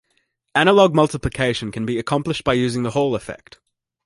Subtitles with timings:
[0.55, 3.59] Analog multiplication can be accomplished by using the Hall Effect.